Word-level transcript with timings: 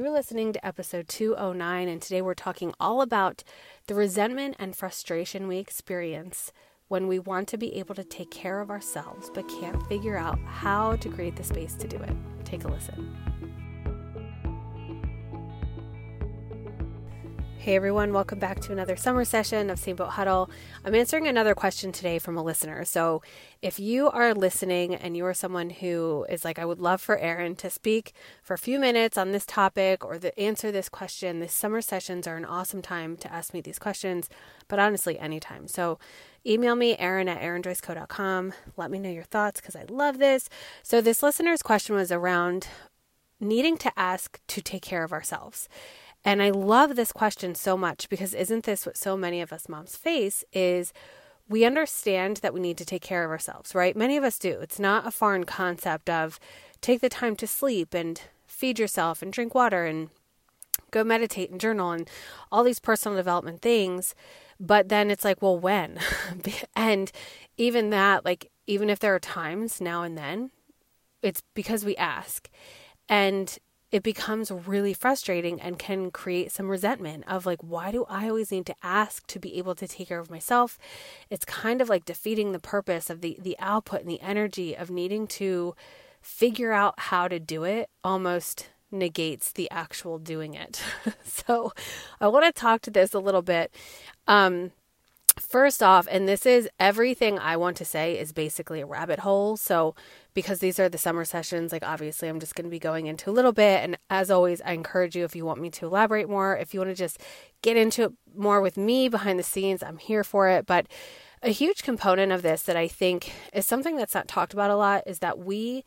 You're 0.00 0.10
listening 0.10 0.54
to 0.54 0.66
episode 0.66 1.08
209, 1.08 1.86
and 1.86 2.00
today 2.00 2.22
we're 2.22 2.32
talking 2.32 2.72
all 2.80 3.02
about 3.02 3.44
the 3.86 3.94
resentment 3.94 4.56
and 4.58 4.74
frustration 4.74 5.46
we 5.46 5.58
experience 5.58 6.52
when 6.88 7.06
we 7.06 7.18
want 7.18 7.48
to 7.48 7.58
be 7.58 7.74
able 7.74 7.94
to 7.96 8.02
take 8.02 8.30
care 8.30 8.62
of 8.62 8.70
ourselves 8.70 9.30
but 9.34 9.46
can't 9.46 9.86
figure 9.88 10.16
out 10.16 10.38
how 10.46 10.96
to 10.96 11.10
create 11.10 11.36
the 11.36 11.44
space 11.44 11.74
to 11.74 11.86
do 11.86 11.98
it. 11.98 12.16
Take 12.46 12.64
a 12.64 12.68
listen. 12.68 13.29
Hey 17.60 17.76
everyone, 17.76 18.14
welcome 18.14 18.38
back 18.38 18.60
to 18.60 18.72
another 18.72 18.96
summer 18.96 19.22
session 19.22 19.68
of 19.68 19.78
Same 19.78 19.94
Boat 19.94 20.12
Huddle. 20.12 20.48
I'm 20.82 20.94
answering 20.94 21.28
another 21.28 21.54
question 21.54 21.92
today 21.92 22.18
from 22.18 22.38
a 22.38 22.42
listener. 22.42 22.86
So, 22.86 23.20
if 23.60 23.78
you 23.78 24.08
are 24.08 24.32
listening 24.32 24.94
and 24.94 25.14
you 25.14 25.26
are 25.26 25.34
someone 25.34 25.68
who 25.68 26.24
is 26.30 26.42
like, 26.42 26.58
I 26.58 26.64
would 26.64 26.78
love 26.78 27.02
for 27.02 27.18
Erin 27.18 27.56
to 27.56 27.68
speak 27.68 28.14
for 28.42 28.54
a 28.54 28.58
few 28.58 28.80
minutes 28.80 29.18
on 29.18 29.32
this 29.32 29.44
topic 29.44 30.02
or 30.02 30.18
to 30.18 30.40
answer 30.40 30.72
this 30.72 30.88
question, 30.88 31.40
the 31.40 31.48
summer 31.48 31.82
sessions 31.82 32.26
are 32.26 32.38
an 32.38 32.46
awesome 32.46 32.80
time 32.80 33.18
to 33.18 33.30
ask 33.30 33.52
me 33.52 33.60
these 33.60 33.78
questions, 33.78 34.30
but 34.66 34.78
honestly, 34.78 35.18
anytime. 35.18 35.68
So, 35.68 35.98
email 36.46 36.76
me, 36.76 36.96
Erin 36.96 37.28
at 37.28 37.42
erinjoyceco.com. 37.42 38.54
Let 38.78 38.90
me 38.90 38.98
know 38.98 39.10
your 39.10 39.24
thoughts 39.24 39.60
because 39.60 39.76
I 39.76 39.84
love 39.90 40.16
this. 40.16 40.48
So, 40.82 41.02
this 41.02 41.22
listener's 41.22 41.60
question 41.60 41.94
was 41.94 42.10
around 42.10 42.68
needing 43.38 43.76
to 43.78 43.92
ask 43.98 44.40
to 44.46 44.62
take 44.62 44.82
care 44.82 45.04
of 45.04 45.12
ourselves. 45.12 45.68
And 46.24 46.42
I 46.42 46.50
love 46.50 46.96
this 46.96 47.12
question 47.12 47.54
so 47.54 47.76
much 47.76 48.08
because 48.08 48.34
isn't 48.34 48.64
this 48.64 48.84
what 48.84 48.96
so 48.96 49.16
many 49.16 49.40
of 49.40 49.52
us 49.52 49.68
moms 49.68 49.96
face 49.96 50.44
is 50.52 50.92
we 51.48 51.64
understand 51.64 52.38
that 52.38 52.54
we 52.54 52.60
need 52.60 52.78
to 52.78 52.84
take 52.84 53.02
care 53.02 53.24
of 53.24 53.30
ourselves, 53.30 53.74
right? 53.74 53.96
Many 53.96 54.16
of 54.16 54.24
us 54.24 54.38
do. 54.38 54.60
It's 54.60 54.78
not 54.78 55.06
a 55.06 55.10
foreign 55.10 55.44
concept 55.44 56.08
of 56.08 56.38
take 56.80 57.00
the 57.00 57.08
time 57.08 57.36
to 57.36 57.46
sleep 57.46 57.94
and 57.94 58.20
feed 58.46 58.78
yourself 58.78 59.22
and 59.22 59.32
drink 59.32 59.54
water 59.54 59.84
and 59.86 60.10
go 60.90 61.02
meditate 61.02 61.50
and 61.50 61.60
journal 61.60 61.90
and 61.90 62.08
all 62.52 62.62
these 62.62 62.80
personal 62.80 63.16
development 63.16 63.62
things. 63.62 64.14
But 64.60 64.90
then 64.90 65.10
it's 65.10 65.24
like, 65.24 65.40
well, 65.40 65.58
when? 65.58 65.98
and 66.76 67.10
even 67.56 67.90
that, 67.90 68.24
like, 68.24 68.50
even 68.66 68.90
if 68.90 69.00
there 69.00 69.14
are 69.14 69.20
times 69.20 69.80
now 69.80 70.02
and 70.02 70.16
then, 70.16 70.50
it's 71.22 71.42
because 71.54 71.84
we 71.84 71.96
ask. 71.96 72.48
And 73.08 73.58
it 73.92 74.02
becomes 74.02 74.50
really 74.50 74.94
frustrating 74.94 75.60
and 75.60 75.78
can 75.78 76.10
create 76.10 76.52
some 76.52 76.68
resentment 76.68 77.24
of 77.26 77.44
like, 77.46 77.60
why 77.60 77.90
do 77.90 78.04
I 78.08 78.28
always 78.28 78.52
need 78.52 78.66
to 78.66 78.74
ask 78.82 79.26
to 79.28 79.38
be 79.38 79.58
able 79.58 79.74
to 79.74 79.88
take 79.88 80.08
care 80.08 80.20
of 80.20 80.30
myself? 80.30 80.78
It's 81.28 81.44
kind 81.44 81.80
of 81.80 81.88
like 81.88 82.04
defeating 82.04 82.52
the 82.52 82.60
purpose 82.60 83.10
of 83.10 83.20
the, 83.20 83.36
the 83.40 83.56
output 83.58 84.02
and 84.02 84.10
the 84.10 84.20
energy 84.20 84.76
of 84.76 84.90
needing 84.90 85.26
to 85.28 85.74
figure 86.20 86.72
out 86.72 86.94
how 86.98 87.26
to 87.28 87.40
do 87.40 87.64
it 87.64 87.88
almost 88.04 88.68
negates 88.92 89.52
the 89.52 89.70
actual 89.70 90.18
doing 90.18 90.54
it. 90.54 90.82
so 91.24 91.72
I 92.20 92.28
want 92.28 92.46
to 92.46 92.52
talk 92.52 92.82
to 92.82 92.90
this 92.90 93.14
a 93.14 93.18
little 93.18 93.42
bit. 93.42 93.74
Um, 94.28 94.72
First 95.38 95.82
off, 95.82 96.06
and 96.10 96.28
this 96.28 96.44
is 96.44 96.68
everything 96.78 97.38
I 97.38 97.56
want 97.56 97.76
to 97.78 97.84
say 97.84 98.18
is 98.18 98.32
basically 98.32 98.80
a 98.80 98.86
rabbit 98.86 99.20
hole. 99.20 99.56
So, 99.56 99.94
because 100.34 100.60
these 100.60 100.78
are 100.78 100.88
the 100.88 100.98
summer 100.98 101.24
sessions, 101.24 101.72
like 101.72 101.82
obviously 101.84 102.28
I'm 102.28 102.40
just 102.40 102.54
going 102.54 102.64
to 102.64 102.70
be 102.70 102.78
going 102.78 103.06
into 103.06 103.30
a 103.30 103.32
little 103.32 103.52
bit. 103.52 103.82
And 103.82 103.98
as 104.08 104.30
always, 104.30 104.60
I 104.62 104.72
encourage 104.72 105.16
you 105.16 105.24
if 105.24 105.34
you 105.34 105.44
want 105.44 105.60
me 105.60 105.70
to 105.70 105.86
elaborate 105.86 106.28
more, 106.28 106.56
if 106.56 106.72
you 106.72 106.80
want 106.80 106.90
to 106.90 106.96
just 106.96 107.20
get 107.62 107.76
into 107.76 108.04
it 108.04 108.12
more 108.34 108.60
with 108.60 108.76
me 108.76 109.08
behind 109.08 109.38
the 109.38 109.44
scenes, 109.44 109.82
I'm 109.82 109.98
here 109.98 110.24
for 110.24 110.48
it. 110.48 110.66
But 110.66 110.86
a 111.42 111.50
huge 111.50 111.82
component 111.82 112.32
of 112.32 112.42
this 112.42 112.62
that 112.62 112.76
I 112.76 112.86
think 112.86 113.32
is 113.52 113.66
something 113.66 113.96
that's 113.96 114.14
not 114.14 114.28
talked 114.28 114.52
about 114.52 114.70
a 114.70 114.76
lot 114.76 115.02
is 115.06 115.20
that 115.20 115.38
we, 115.38 115.84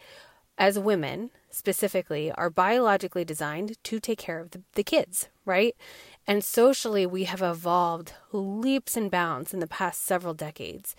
as 0.58 0.80
women 0.80 1.30
specifically, 1.52 2.32
are 2.32 2.50
biologically 2.50 3.24
designed 3.24 3.78
to 3.84 4.00
take 4.00 4.18
care 4.18 4.40
of 4.40 4.52
the, 4.52 4.64
the 4.74 4.84
kids, 4.84 5.30
right? 5.46 5.76
And 6.26 6.44
socially, 6.44 7.06
we 7.06 7.26
have 7.26 7.42
evolved 7.42 8.14
leaps 8.32 8.98
and 8.98 9.12
bounds 9.12 9.54
in 9.54 9.60
the 9.60 9.68
past 9.68 10.04
several 10.04 10.34
decades. 10.34 10.96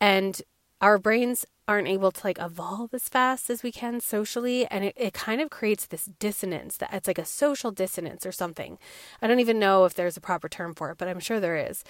And 0.00 0.42
our 0.80 0.98
brains 0.98 1.46
aren't 1.66 1.88
able 1.88 2.10
to 2.12 2.26
like 2.26 2.38
evolve 2.38 2.92
as 2.92 3.08
fast 3.08 3.48
as 3.48 3.62
we 3.62 3.72
can 3.72 4.00
socially 4.00 4.66
and 4.66 4.84
it, 4.84 4.94
it 4.96 5.14
kind 5.14 5.40
of 5.40 5.48
creates 5.48 5.86
this 5.86 6.10
dissonance 6.18 6.76
that 6.76 6.92
it's 6.92 7.08
like 7.08 7.18
a 7.18 7.24
social 7.24 7.70
dissonance 7.70 8.26
or 8.26 8.32
something 8.32 8.78
i 9.22 9.26
don't 9.26 9.40
even 9.40 9.58
know 9.58 9.84
if 9.84 9.94
there's 9.94 10.16
a 10.16 10.20
proper 10.20 10.48
term 10.48 10.74
for 10.74 10.90
it 10.90 10.98
but 10.98 11.08
i'm 11.08 11.20
sure 11.20 11.40
there 11.40 11.56
is 11.56 11.82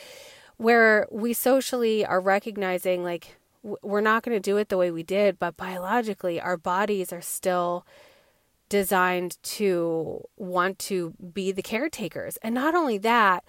where 0.58 1.08
we 1.10 1.32
socially 1.32 2.06
are 2.06 2.20
recognizing 2.20 3.02
like 3.02 3.36
we're 3.62 4.00
not 4.00 4.22
going 4.22 4.36
to 4.36 4.40
do 4.40 4.58
it 4.58 4.68
the 4.68 4.76
way 4.76 4.90
we 4.92 5.02
did 5.02 5.38
but 5.40 5.56
biologically 5.56 6.40
our 6.40 6.56
bodies 6.56 7.12
are 7.12 7.22
still 7.22 7.84
designed 8.68 9.40
to 9.42 10.20
want 10.36 10.78
to 10.80 11.14
be 11.32 11.52
the 11.52 11.62
caretakers. 11.62 12.36
And 12.38 12.54
not 12.54 12.74
only 12.74 12.98
that, 12.98 13.44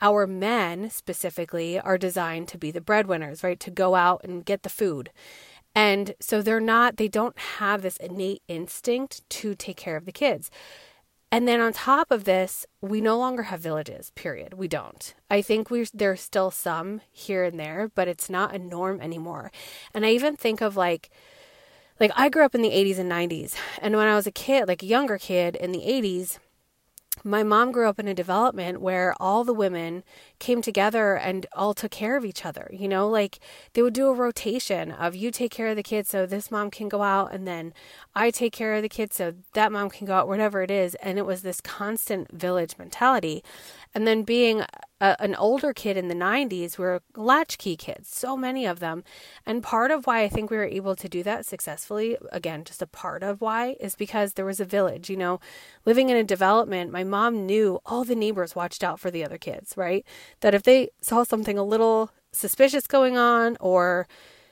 our 0.00 0.26
men 0.26 0.90
specifically 0.90 1.78
are 1.78 1.98
designed 1.98 2.48
to 2.48 2.58
be 2.58 2.70
the 2.70 2.80
breadwinners, 2.80 3.42
right? 3.42 3.60
To 3.60 3.70
go 3.70 3.94
out 3.94 4.22
and 4.24 4.44
get 4.44 4.62
the 4.62 4.68
food. 4.68 5.10
And 5.74 6.14
so 6.20 6.42
they're 6.42 6.60
not, 6.60 6.96
they 6.96 7.08
don't 7.08 7.38
have 7.38 7.82
this 7.82 7.96
innate 7.98 8.42
instinct 8.48 9.28
to 9.30 9.54
take 9.54 9.76
care 9.76 9.96
of 9.96 10.04
the 10.04 10.12
kids. 10.12 10.50
And 11.32 11.46
then 11.46 11.60
on 11.60 11.72
top 11.72 12.10
of 12.10 12.24
this, 12.24 12.66
we 12.80 13.00
no 13.00 13.16
longer 13.16 13.44
have 13.44 13.60
villages, 13.60 14.10
period. 14.16 14.54
We 14.54 14.66
don't. 14.66 15.14
I 15.30 15.42
think 15.42 15.70
we 15.70 15.86
there's 15.94 16.20
still 16.20 16.50
some 16.50 17.02
here 17.12 17.44
and 17.44 17.58
there, 17.58 17.90
but 17.94 18.08
it's 18.08 18.28
not 18.28 18.54
a 18.54 18.58
norm 18.58 19.00
anymore. 19.00 19.52
And 19.94 20.04
I 20.04 20.10
even 20.10 20.34
think 20.34 20.60
of 20.60 20.76
like 20.76 21.10
like 22.00 22.10
I 22.16 22.30
grew 22.30 22.44
up 22.44 22.54
in 22.56 22.62
the 22.62 22.70
80s 22.70 22.98
and 22.98 23.10
90s. 23.10 23.54
And 23.80 23.94
when 23.94 24.08
I 24.08 24.16
was 24.16 24.26
a 24.26 24.32
kid, 24.32 24.66
like 24.66 24.82
a 24.82 24.86
younger 24.86 25.18
kid 25.18 25.54
in 25.54 25.70
the 25.70 25.80
80s, 25.80 26.38
my 27.24 27.42
mom 27.42 27.72
grew 27.72 27.88
up 27.88 27.98
in 27.98 28.08
a 28.08 28.14
development 28.14 28.80
where 28.80 29.14
all 29.20 29.44
the 29.44 29.52
women 29.54 30.02
came 30.38 30.62
together 30.62 31.16
and 31.16 31.46
all 31.52 31.74
took 31.74 31.90
care 31.90 32.16
of 32.16 32.24
each 32.24 32.44
other. 32.44 32.70
You 32.72 32.88
know, 32.88 33.08
like 33.08 33.38
they 33.72 33.82
would 33.82 33.94
do 33.94 34.08
a 34.08 34.14
rotation 34.14 34.90
of 34.90 35.14
you 35.14 35.30
take 35.30 35.50
care 35.50 35.68
of 35.68 35.76
the 35.76 35.82
kids 35.82 36.08
so 36.08 36.26
this 36.26 36.50
mom 36.50 36.70
can 36.70 36.88
go 36.88 37.02
out, 37.02 37.32
and 37.32 37.46
then 37.46 37.72
I 38.14 38.30
take 38.30 38.52
care 38.52 38.74
of 38.74 38.82
the 38.82 38.88
kids 38.88 39.16
so 39.16 39.34
that 39.54 39.72
mom 39.72 39.90
can 39.90 40.06
go 40.06 40.14
out, 40.14 40.28
whatever 40.28 40.62
it 40.62 40.70
is. 40.70 40.94
And 40.96 41.18
it 41.18 41.26
was 41.26 41.42
this 41.42 41.60
constant 41.60 42.32
village 42.32 42.76
mentality. 42.78 43.42
And 43.94 44.06
then 44.06 44.22
being 44.22 44.64
a, 45.00 45.20
an 45.20 45.34
older 45.34 45.72
kid 45.72 45.96
in 45.96 46.08
the 46.08 46.14
90s, 46.14 46.78
were 46.78 47.02
latchkey 47.16 47.76
kids, 47.76 48.08
so 48.08 48.36
many 48.36 48.66
of 48.66 48.80
them. 48.80 49.02
And 49.46 49.62
part 49.62 49.90
of 49.90 50.06
why 50.06 50.22
I 50.22 50.28
think 50.28 50.50
we 50.50 50.56
were 50.56 50.64
able 50.64 50.96
to 50.96 51.08
do 51.08 51.22
that 51.22 51.46
successfully, 51.46 52.16
again, 52.32 52.64
just 52.64 52.82
a 52.82 52.86
part 52.86 53.22
of 53.22 53.40
why, 53.40 53.76
is 53.80 53.94
because 53.94 54.34
there 54.34 54.44
was 54.44 54.60
a 54.60 54.64
village. 54.64 55.08
You 55.08 55.16
know, 55.16 55.40
living 55.84 56.10
in 56.10 56.16
a 56.16 56.24
development, 56.24 56.92
my 56.92 57.04
mom 57.04 57.46
knew 57.46 57.80
all 57.86 58.04
the 58.04 58.14
neighbors 58.14 58.54
watched 58.54 58.84
out 58.84 59.00
for 59.00 59.10
the 59.10 59.24
other 59.24 59.38
kids, 59.38 59.76
right? 59.76 60.04
That 60.40 60.54
if 60.54 60.62
they 60.62 60.90
saw 61.00 61.24
something 61.24 61.58
a 61.58 61.64
little 61.64 62.10
suspicious 62.32 62.86
going 62.86 63.16
on 63.16 63.56
or 63.60 64.06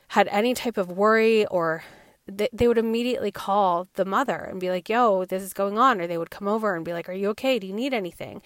had 0.09 0.29
any 0.29 0.55
type 0.55 0.79
of 0.79 0.91
worry 0.91 1.47
or 1.47 1.85
they, 2.27 2.49
they 2.53 2.69
would 2.69 2.79
immediately 2.79 3.31
call 3.31 3.89
the 3.95 4.05
mother 4.05 4.37
and 4.37 4.61
be 4.61 4.71
like, 4.71 4.89
yo, 4.89 5.25
this 5.25 5.43
is 5.43 5.53
going 5.53 5.79
on. 5.79 6.01
Or 6.01 6.07
they 6.07 6.19
would 6.19 6.31
come 6.31 6.47
over 6.49 6.75
and 6.75 6.85
be 6.85 6.93
like, 6.93 7.09
are 7.09 7.15
you 7.15 7.29
okay? 7.31 7.59
Do 7.59 7.67
you 7.67 7.73
need 7.73 7.95
anything? 7.95 8.43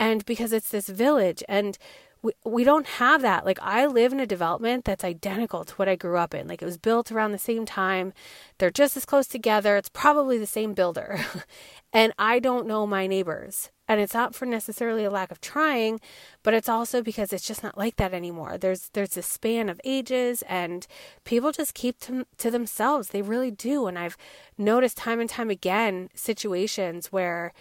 And 0.00 0.24
because 0.24 0.52
it's 0.52 0.70
this 0.70 0.88
village 0.88 1.44
and 1.48 1.78
we, 2.22 2.32
we 2.44 2.64
don't 2.64 2.86
have 2.86 3.22
that. 3.22 3.44
Like, 3.46 3.58
I 3.62 3.86
live 3.86 4.12
in 4.12 4.20
a 4.20 4.26
development 4.26 4.84
that's 4.84 5.04
identical 5.04 5.64
to 5.64 5.74
what 5.74 5.88
I 5.88 5.96
grew 5.96 6.18
up 6.18 6.34
in. 6.34 6.48
Like, 6.48 6.60
it 6.60 6.66
was 6.66 6.76
built 6.76 7.10
around 7.10 7.32
the 7.32 7.38
same 7.38 7.64
time. 7.64 8.12
They're 8.58 8.70
just 8.70 8.96
as 8.96 9.06
close 9.06 9.26
together. 9.26 9.76
It's 9.76 9.88
probably 9.88 10.36
the 10.36 10.46
same 10.46 10.74
builder. 10.74 11.18
and 11.92 12.12
I 12.18 12.38
don't 12.38 12.66
know 12.66 12.86
my 12.86 13.06
neighbors. 13.06 13.70
And 13.88 14.00
it's 14.00 14.14
not 14.14 14.34
for 14.34 14.46
necessarily 14.46 15.04
a 15.04 15.10
lack 15.10 15.30
of 15.30 15.40
trying, 15.40 16.00
but 16.42 16.54
it's 16.54 16.68
also 16.68 17.02
because 17.02 17.32
it's 17.32 17.46
just 17.46 17.62
not 17.62 17.76
like 17.76 17.96
that 17.96 18.14
anymore. 18.14 18.56
There's 18.56 18.88
there's 18.92 19.16
a 19.16 19.22
span 19.22 19.68
of 19.68 19.80
ages 19.82 20.42
and 20.42 20.86
people 21.24 21.50
just 21.50 21.74
keep 21.74 21.98
to, 22.00 22.24
to 22.38 22.52
themselves. 22.52 23.08
They 23.08 23.22
really 23.22 23.50
do. 23.50 23.88
And 23.88 23.98
I've 23.98 24.16
noticed 24.56 24.96
time 24.96 25.18
and 25.18 25.28
time 25.28 25.50
again 25.50 26.08
situations 26.14 27.10
where 27.10 27.52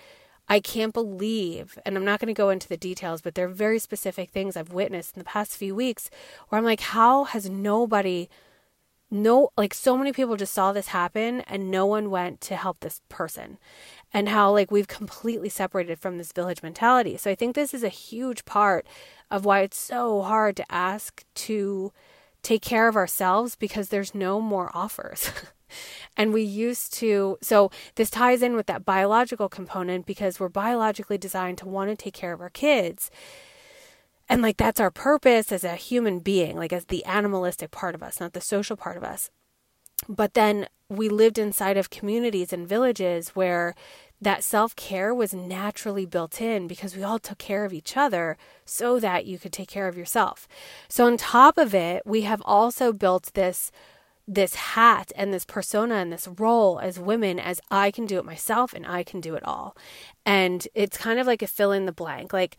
I 0.50 0.60
can't 0.60 0.94
believe, 0.94 1.78
and 1.86 1.96
I'm 1.96 2.04
not 2.04 2.20
going 2.20 2.34
to 2.34 2.34
go 2.34 2.50
into 2.50 2.68
the 2.68 2.76
details, 2.76 3.22
but 3.22 3.36
there 3.36 3.46
are 3.46 3.50
very 3.50 3.78
specific 3.78 4.32
things 4.32 4.58
I've 4.58 4.74
witnessed 4.74 5.16
in 5.16 5.20
the 5.20 5.26
past 5.26 5.56
few 5.56 5.76
weeks 5.76 6.10
where 6.48 6.58
I'm 6.58 6.66
like, 6.66 6.82
how 6.82 7.26
has 7.26 7.48
nobody, 7.48 8.30
no, 9.12 9.50
like 9.56 9.76
so 9.76 9.96
many 9.96 10.12
people 10.12 10.38
just 10.38 10.54
saw 10.54 10.74
this 10.74 10.88
happen 10.88 11.42
and 11.42 11.70
no 11.70 11.86
one 11.86 12.10
went 12.10 12.42
to 12.42 12.56
help 12.56 12.80
this 12.80 13.00
person? 13.10 13.60
And 14.12 14.28
how, 14.30 14.52
like, 14.52 14.72
we've 14.72 14.88
completely 14.88 15.50
separated 15.50 16.00
from 16.00 16.18
this 16.18 16.32
village 16.32 16.64
mentality. 16.64 17.16
So 17.16 17.30
I 17.30 17.36
think 17.36 17.54
this 17.54 17.76
is 17.76 17.84
a 17.84 17.90
huge 17.90 18.44
part 18.46 18.88
of 19.30 19.46
why 19.46 19.60
it's 19.60 19.78
so 19.78 20.24
hard 20.24 20.56
to 20.56 20.72
ask 20.72 21.24
to 21.36 21.94
take 22.42 22.64
care 22.64 22.88
of 22.88 22.96
ourselves 22.96 23.56
because 23.56 23.90
there's 23.90 24.16
no 24.16 24.42
more 24.42 24.72
offers. 24.74 25.30
And 26.18 26.34
we 26.34 26.42
used 26.42 26.94
to, 26.96 27.38
so 27.42 27.72
this 27.96 28.10
ties 28.10 28.42
in 28.42 28.56
with 28.56 28.68
that 28.68 28.86
biological 28.86 29.50
component 29.50 30.06
because 30.06 30.40
we're 30.40 30.50
biologically 30.50 31.18
designed 31.18 31.58
to 31.60 31.68
want 31.68 31.90
to 31.90 31.96
take 31.96 32.14
care 32.14 32.34
of 32.34 32.42
our 32.42 32.50
kids. 32.50 33.12
And 34.28 34.42
like 34.42 34.58
that's 34.58 34.80
our 34.80 34.92
purpose 34.92 35.52
as 35.52 35.64
a 35.64 35.76
human 35.76 36.20
being, 36.20 36.56
like 36.56 36.72
as 36.72 36.86
the 36.86 37.04
animalistic 37.06 37.72
part 37.72 37.96
of 37.96 38.04
us, 38.04 38.20
not 38.20 38.34
the 38.34 38.42
social 38.42 38.78
part 38.78 38.96
of 38.98 39.04
us. 39.04 39.32
But 40.08 40.34
then 40.34 40.68
we 40.88 41.10
lived 41.10 41.38
inside 41.38 41.78
of 41.78 41.90
communities 41.90 42.54
and 42.54 42.68
villages 42.68 43.30
where 43.30 43.76
that 44.22 44.44
self 44.44 44.76
care 44.76 45.14
was 45.14 45.34
naturally 45.34 46.06
built 46.06 46.42
in 46.42 46.68
because 46.68 46.96
we 46.96 47.04
all 47.04 47.20
took 47.20 47.38
care 47.38 47.66
of 47.66 47.74
each 47.74 47.96
other 47.96 48.38
so 48.66 49.00
that 49.00 49.26
you 49.26 49.40
could 49.40 49.54
take 49.54 49.70
care 49.70 49.88
of 49.88 49.98
yourself. 49.98 50.48
So, 50.88 51.06
on 51.06 51.18
top 51.18 51.58
of 51.58 51.74
it, 51.74 52.04
we 52.06 52.22
have 52.22 52.42
also 52.46 52.92
built 52.92 53.32
this 53.34 53.72
this 54.30 54.54
hat 54.54 55.12
and 55.16 55.34
this 55.34 55.44
persona 55.44 55.96
and 55.96 56.14
this 56.14 56.28
role 56.38 56.80
as 56.80 57.00
women 57.00 57.40
as 57.40 57.60
I 57.72 57.90
can 57.90 58.06
do 58.06 58.20
it 58.20 58.26
myself 58.26 58.74
and 58.74 58.86
I 58.86 59.02
can 59.02 59.22
do 59.22 59.34
it 59.34 59.44
all. 59.44 59.76
And 60.24 60.68
it's 60.76 60.98
kind 60.98 61.20
of 61.20 61.26
like 61.26 61.42
a 61.42 61.48
fill 61.48 61.72
in 61.72 61.88
the 61.88 61.92
blank. 61.92 62.32
Like 62.32 62.56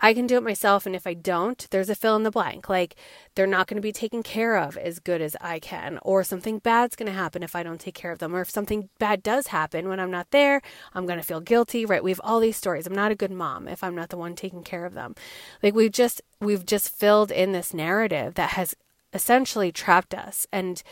I 0.00 0.14
can 0.14 0.26
do 0.26 0.38
it 0.38 0.42
myself. 0.42 0.86
And 0.86 0.96
if 0.96 1.06
I 1.06 1.12
don't, 1.12 1.66
there's 1.70 1.90
a 1.90 1.94
fill 1.94 2.16
in 2.16 2.22
the 2.22 2.30
blank. 2.30 2.70
Like 2.70 2.96
they're 3.34 3.46
not 3.46 3.66
going 3.66 3.76
to 3.76 3.82
be 3.82 3.92
taken 3.92 4.22
care 4.22 4.56
of 4.56 4.78
as 4.78 4.98
good 4.98 5.20
as 5.20 5.36
I 5.42 5.58
can, 5.58 5.98
or 6.00 6.24
something 6.24 6.58
bad's 6.58 6.96
going 6.96 7.12
to 7.12 7.12
happen 7.12 7.42
if 7.42 7.54
I 7.54 7.62
don't 7.62 7.80
take 7.80 7.96
care 7.96 8.12
of 8.12 8.18
them, 8.18 8.34
or 8.34 8.40
if 8.40 8.48
something 8.48 8.88
bad 8.98 9.22
does 9.22 9.48
happen 9.48 9.88
when 9.88 10.00
I'm 10.00 10.10
not 10.10 10.30
there, 10.30 10.62
I'm 10.94 11.04
going 11.04 11.18
to 11.18 11.24
feel 11.24 11.40
guilty, 11.40 11.84
right? 11.84 12.02
We 12.02 12.12
have 12.12 12.20
all 12.24 12.40
these 12.40 12.56
stories. 12.56 12.86
I'm 12.86 12.94
not 12.94 13.12
a 13.12 13.16
good 13.16 13.30
mom 13.30 13.68
if 13.68 13.84
I'm 13.84 13.94
not 13.94 14.08
the 14.08 14.16
one 14.16 14.34
taking 14.34 14.62
care 14.62 14.86
of 14.86 14.94
them. 14.94 15.14
Like 15.62 15.74
we've 15.74 15.92
just, 15.92 16.22
we've 16.40 16.64
just 16.64 16.88
filled 16.88 17.30
in 17.30 17.52
this 17.52 17.74
narrative 17.74 18.34
that 18.34 18.50
has 18.50 18.74
essentially 19.12 19.72
trapped 19.72 20.14
us 20.14 20.46
and 20.52 20.82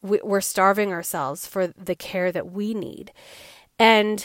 we're 0.00 0.40
starving 0.40 0.92
ourselves 0.92 1.46
for 1.46 1.66
the 1.66 1.94
care 1.94 2.30
that 2.30 2.52
we 2.52 2.72
need. 2.72 3.12
And 3.78 4.24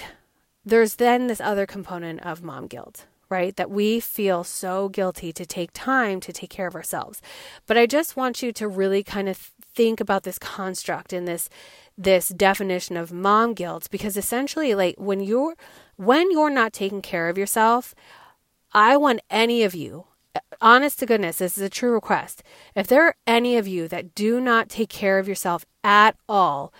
there's 0.64 0.96
then 0.96 1.28
this 1.28 1.42
other 1.42 1.66
component 1.66 2.22
of 2.22 2.44
mom 2.44 2.68
guilt 2.68 3.06
right? 3.34 3.56
That 3.56 3.72
we 3.72 4.00
feel 4.00 4.44
so 4.44 4.90
guilty 4.90 5.34
to 5.34 5.44
take 5.44 5.72
time 5.74 6.20
to 6.20 6.32
take 6.32 6.52
care 6.52 6.68
of 6.68 6.76
ourselves. 6.76 7.20
But 7.66 7.80
I 7.80 7.88
just 7.88 8.16
want 8.16 8.44
you 8.44 8.52
to 8.54 8.68
really 8.68 9.02
kind 9.02 9.28
of 9.28 9.52
think 9.74 10.00
about 10.00 10.22
this 10.22 10.38
construct 10.38 11.12
and 11.12 11.28
this 11.28 11.50
this 11.98 12.30
definition 12.30 12.96
of 12.96 13.12
mom 13.12 13.54
guilt 13.56 13.88
because 13.92 14.18
essentially 14.18 14.76
like 14.76 14.96
when 14.98 15.20
you're 15.20 15.56
when 15.96 16.30
you're 16.32 16.52
not 16.52 16.74
taking 16.74 17.02
care 17.02 17.28
of 17.28 17.38
yourself, 17.38 17.96
I 18.72 18.98
want 18.98 19.22
any 19.32 19.64
of 19.64 19.74
you 19.74 20.06
honest 20.62 21.00
to 21.00 21.06
goodness, 21.06 21.38
this 21.38 21.58
is 21.58 21.64
a 21.64 21.70
true 21.70 21.92
request. 21.92 22.44
If 22.76 22.88
there 22.88 23.06
are 23.06 23.16
any 23.28 23.58
of 23.58 23.68
you 23.68 23.88
that 23.88 24.16
do 24.16 24.40
not 24.40 24.70
take 24.70 24.90
care 24.90 25.20
of 25.20 25.28
yourself 25.28 25.66
at 25.84 26.16
all, 26.28 26.74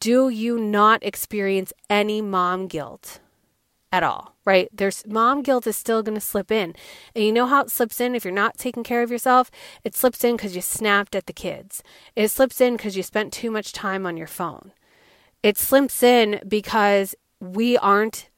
do 0.00 0.28
you 0.28 0.58
not 0.58 1.02
experience 1.02 1.72
any 1.88 2.20
mom 2.20 2.66
guilt? 2.66 3.20
at 3.92 4.02
all, 4.02 4.34
right? 4.44 4.68
There's 4.72 5.06
mom 5.06 5.42
guilt 5.42 5.66
is 5.66 5.76
still 5.76 6.02
going 6.02 6.16
to 6.16 6.20
slip 6.20 6.50
in. 6.50 6.74
And 7.14 7.24
you 7.24 7.32
know 7.32 7.46
how 7.46 7.62
it 7.62 7.70
slips 7.70 8.00
in 8.00 8.14
if 8.14 8.24
you're 8.24 8.34
not 8.34 8.58
taking 8.58 8.84
care 8.84 9.02
of 9.02 9.10
yourself? 9.10 9.50
It 9.84 9.94
slips 9.94 10.22
in 10.24 10.36
because 10.36 10.54
you 10.54 10.60
snapped 10.60 11.14
at 11.14 11.26
the 11.26 11.32
kids. 11.32 11.82
It 12.14 12.28
slips 12.28 12.60
in 12.60 12.76
because 12.76 12.96
you 12.96 13.02
spent 13.02 13.32
too 13.32 13.50
much 13.50 13.72
time 13.72 14.04
on 14.04 14.18
your 14.18 14.26
phone. 14.26 14.72
It 15.42 15.56
slips 15.56 16.02
in 16.02 16.40
because 16.46 17.14
we 17.40 17.78
aren't 17.78 18.28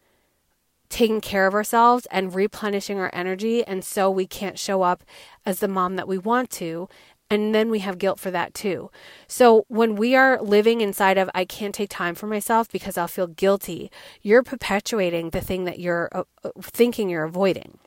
taking 0.88 1.20
care 1.20 1.46
of 1.46 1.54
ourselves 1.54 2.06
and 2.10 2.34
replenishing 2.34 2.98
our 2.98 3.10
energy. 3.12 3.64
And 3.64 3.84
so 3.84 4.10
we 4.10 4.26
can't 4.26 4.58
show 4.58 4.82
up 4.82 5.04
as 5.44 5.60
the 5.60 5.68
mom 5.68 5.96
that 5.96 6.08
we 6.08 6.18
want 6.18 6.50
to. 6.50 6.88
And 7.30 7.54
then 7.54 7.70
we 7.70 7.80
have 7.80 7.98
guilt 7.98 8.18
for 8.18 8.30
that 8.30 8.54
too. 8.54 8.90
So 9.26 9.64
when 9.68 9.96
we 9.96 10.14
are 10.14 10.40
living 10.40 10.80
inside 10.80 11.18
of, 11.18 11.28
I 11.34 11.44
can't 11.44 11.74
take 11.74 11.90
time 11.90 12.14
for 12.14 12.26
myself 12.26 12.70
because 12.70 12.96
I'll 12.96 13.08
feel 13.08 13.26
guilty, 13.26 13.90
you're 14.22 14.42
perpetuating 14.42 15.30
the 15.30 15.42
thing 15.42 15.64
that 15.64 15.78
you're 15.78 16.08
uh, 16.12 16.24
uh 16.42 16.50
thinking 16.62 17.10
you're 17.10 17.24
avoiding. 17.24 17.78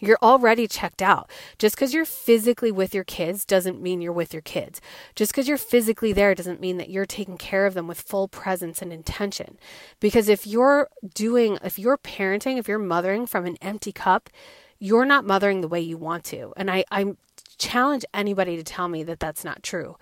You're 0.00 0.18
already 0.22 0.66
checked 0.66 1.02
out. 1.02 1.30
Just 1.58 1.76
because 1.76 1.94
you're 1.94 2.04
physically 2.04 2.72
with 2.72 2.94
your 2.94 3.04
kids 3.04 3.44
doesn't 3.44 3.80
mean 3.82 4.00
you're 4.00 4.12
with 4.12 4.32
your 4.32 4.42
kids. 4.42 4.80
Just 5.14 5.32
because 5.32 5.48
you're 5.48 5.58
physically 5.58 6.12
there 6.12 6.34
doesn't 6.34 6.60
mean 6.60 6.76
that 6.76 6.90
you're 6.90 7.06
taking 7.06 7.36
care 7.36 7.66
of 7.66 7.74
them 7.74 7.86
with 7.86 8.00
full 8.00 8.28
presence 8.28 8.82
and 8.82 8.92
intention. 8.92 9.58
Because 10.00 10.28
if 10.28 10.46
you're 10.46 10.88
doing, 11.14 11.58
if 11.62 11.78
you're 11.78 11.98
parenting, 11.98 12.58
if 12.58 12.68
you're 12.68 12.78
mothering 12.78 13.26
from 13.26 13.46
an 13.46 13.56
empty 13.60 13.92
cup, 13.92 14.30
you're 14.78 15.06
not 15.06 15.24
mothering 15.24 15.60
the 15.60 15.68
way 15.68 15.80
you 15.80 15.96
want 15.96 16.24
to. 16.24 16.52
And 16.56 16.70
I, 16.70 16.84
I'm 16.90 17.18
challenge 17.58 18.04
anybody 18.14 18.56
to 18.56 18.62
tell 18.62 18.88
me 18.88 19.02
that 19.02 19.20
that's 19.20 19.44
not 19.44 19.62
true. 19.62 19.96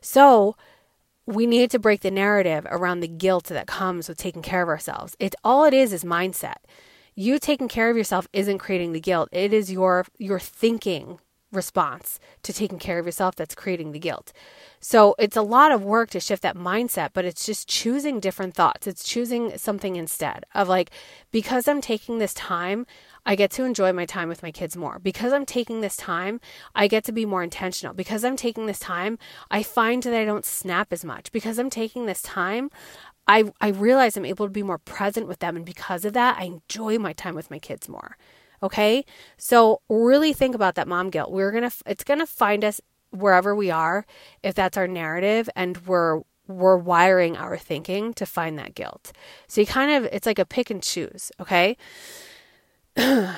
So, 0.00 0.56
we 1.28 1.46
need 1.46 1.70
to 1.70 1.78
break 1.78 2.00
the 2.00 2.10
narrative 2.10 2.66
around 2.70 3.00
the 3.00 3.08
guilt 3.08 3.44
that 3.44 3.66
comes 3.66 4.08
with 4.08 4.16
taking 4.16 4.40
care 4.40 4.62
of 4.62 4.68
ourselves. 4.68 5.14
It 5.20 5.34
all 5.44 5.64
it 5.64 5.74
is 5.74 5.92
is 5.92 6.02
mindset. 6.02 6.56
You 7.20 7.40
taking 7.40 7.66
care 7.66 7.90
of 7.90 7.96
yourself 7.96 8.28
isn't 8.32 8.58
creating 8.58 8.92
the 8.92 9.00
guilt. 9.00 9.28
It 9.32 9.52
is 9.52 9.72
your 9.72 10.06
your 10.18 10.38
thinking 10.38 11.18
response 11.50 12.20
to 12.44 12.52
taking 12.52 12.78
care 12.78 13.00
of 13.00 13.06
yourself 13.06 13.34
that's 13.34 13.56
creating 13.56 13.90
the 13.90 13.98
guilt. 13.98 14.32
So 14.78 15.16
it's 15.18 15.36
a 15.36 15.42
lot 15.42 15.72
of 15.72 15.82
work 15.82 16.10
to 16.10 16.20
shift 16.20 16.42
that 16.42 16.56
mindset, 16.56 17.10
but 17.14 17.24
it's 17.24 17.44
just 17.44 17.66
choosing 17.66 18.20
different 18.20 18.54
thoughts. 18.54 18.86
It's 18.86 19.02
choosing 19.02 19.58
something 19.58 19.96
instead 19.96 20.44
of 20.54 20.68
like, 20.68 20.92
because 21.32 21.66
I'm 21.66 21.80
taking 21.80 22.18
this 22.18 22.34
time, 22.34 22.86
I 23.26 23.34
get 23.34 23.50
to 23.52 23.64
enjoy 23.64 23.92
my 23.92 24.06
time 24.06 24.28
with 24.28 24.44
my 24.44 24.52
kids 24.52 24.76
more. 24.76 25.00
Because 25.00 25.32
I'm 25.32 25.44
taking 25.46 25.80
this 25.80 25.96
time, 25.96 26.40
I 26.76 26.86
get 26.86 27.02
to 27.04 27.12
be 27.12 27.26
more 27.26 27.42
intentional. 27.42 27.94
Because 27.94 28.24
I'm 28.24 28.36
taking 28.36 28.66
this 28.66 28.78
time, 28.78 29.18
I 29.50 29.64
find 29.64 30.04
that 30.04 30.14
I 30.14 30.24
don't 30.24 30.44
snap 30.44 30.92
as 30.92 31.04
much. 31.04 31.32
Because 31.32 31.58
I'm 31.58 31.70
taking 31.70 32.06
this 32.06 32.22
time, 32.22 32.70
I, 33.28 33.52
I 33.60 33.68
realize 33.68 34.16
I'm 34.16 34.24
able 34.24 34.46
to 34.46 34.52
be 34.52 34.62
more 34.62 34.78
present 34.78 35.28
with 35.28 35.38
them. 35.40 35.54
And 35.54 35.64
because 35.64 36.04
of 36.04 36.14
that, 36.14 36.38
I 36.38 36.44
enjoy 36.44 36.98
my 36.98 37.12
time 37.12 37.34
with 37.34 37.50
my 37.50 37.58
kids 37.58 37.88
more. 37.88 38.16
Okay. 38.62 39.04
So 39.36 39.82
really 39.88 40.32
think 40.32 40.54
about 40.54 40.74
that 40.74 40.88
mom 40.88 41.10
guilt. 41.10 41.30
We're 41.30 41.52
going 41.52 41.68
to, 41.68 41.76
it's 41.86 42.04
going 42.04 42.20
to 42.20 42.26
find 42.26 42.64
us 42.64 42.80
wherever 43.10 43.54
we 43.54 43.70
are 43.70 44.04
if 44.42 44.54
that's 44.54 44.76
our 44.76 44.86
narrative 44.86 45.48
and 45.56 45.86
we're 45.86 46.22
we're 46.46 46.76
wiring 46.78 47.36
our 47.36 47.58
thinking 47.58 48.14
to 48.14 48.24
find 48.24 48.58
that 48.58 48.74
guilt. 48.74 49.12
So 49.46 49.60
you 49.60 49.66
kind 49.66 49.90
of 49.90 50.10
it's 50.12 50.26
like 50.26 50.38
a 50.38 50.46
pick 50.46 50.70
and 50.70 50.82
choose, 50.82 51.30
okay? 51.38 51.76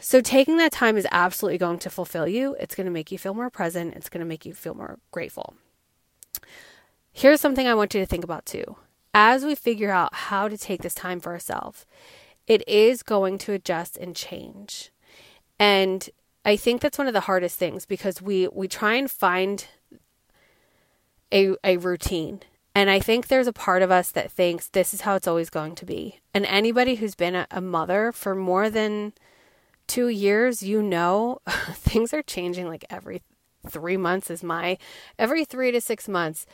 so 0.00 0.20
taking 0.20 0.58
that 0.58 0.72
time 0.72 0.98
is 0.98 1.06
absolutely 1.10 1.56
going 1.56 1.78
to 1.78 1.90
fulfill 1.90 2.28
you. 2.28 2.54
It's 2.60 2.74
going 2.74 2.84
to 2.84 2.90
make 2.90 3.10
you 3.10 3.16
feel 3.16 3.32
more 3.32 3.48
present. 3.48 3.94
It's 3.94 4.10
going 4.10 4.20
to 4.20 4.26
make 4.26 4.44
you 4.44 4.52
feel 4.52 4.74
more 4.74 4.98
grateful. 5.10 5.54
Here's 7.10 7.40
something 7.40 7.66
I 7.66 7.74
want 7.74 7.94
you 7.94 8.00
to 8.00 8.06
think 8.06 8.22
about 8.22 8.44
too. 8.44 8.76
As 9.20 9.44
we 9.44 9.56
figure 9.56 9.90
out 9.90 10.14
how 10.14 10.46
to 10.46 10.56
take 10.56 10.82
this 10.82 10.94
time 10.94 11.18
for 11.18 11.32
ourselves, 11.32 11.84
it 12.46 12.62
is 12.68 13.02
going 13.02 13.38
to 13.38 13.52
adjust 13.52 13.96
and 13.96 14.14
change. 14.14 14.92
And 15.58 16.08
I 16.44 16.54
think 16.54 16.80
that's 16.80 16.98
one 16.98 17.08
of 17.08 17.14
the 17.14 17.22
hardest 17.22 17.58
things 17.58 17.84
because 17.84 18.22
we 18.22 18.46
we 18.46 18.68
try 18.68 18.94
and 18.94 19.10
find 19.10 19.66
a 21.34 21.56
a 21.64 21.78
routine. 21.78 22.42
And 22.76 22.88
I 22.88 23.00
think 23.00 23.26
there's 23.26 23.48
a 23.48 23.52
part 23.52 23.82
of 23.82 23.90
us 23.90 24.12
that 24.12 24.30
thinks 24.30 24.68
this 24.68 24.94
is 24.94 25.00
how 25.00 25.16
it's 25.16 25.26
always 25.26 25.50
going 25.50 25.74
to 25.74 25.84
be. 25.84 26.20
And 26.32 26.46
anybody 26.46 26.94
who's 26.94 27.16
been 27.16 27.34
a, 27.34 27.48
a 27.50 27.60
mother 27.60 28.12
for 28.12 28.36
more 28.36 28.70
than 28.70 29.14
2 29.88 30.06
years, 30.06 30.62
you 30.62 30.80
know 30.80 31.40
things 31.72 32.14
are 32.14 32.22
changing 32.22 32.68
like 32.68 32.84
every 32.88 33.22
3 33.66 33.96
months 33.96 34.30
is 34.30 34.44
my 34.44 34.78
every 35.18 35.44
3 35.44 35.72
to 35.72 35.80
6 35.80 36.08
months. 36.08 36.46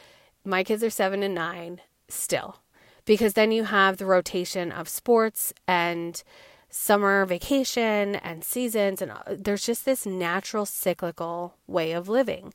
My 0.47 0.65
kids 0.65 0.83
are 0.83 0.89
7 0.89 1.23
and 1.23 1.35
9 1.35 1.83
still. 2.09 2.59
Because 3.05 3.35
then 3.35 3.53
you 3.53 3.65
have 3.65 3.99
the 3.99 4.07
rotation 4.07 4.73
of 4.73 4.89
sports 4.89 5.53
and 5.69 6.23
summer 6.71 7.25
vacation 7.25 8.17
and 8.17 8.43
seasons 8.43 9.01
and 9.01 9.13
uh, 9.13 9.23
there's 9.29 9.65
just 9.65 9.85
this 9.85 10.05
natural 10.05 10.67
cyclical 10.67 11.55
way 11.69 11.93
of 11.93 12.09
living. 12.09 12.53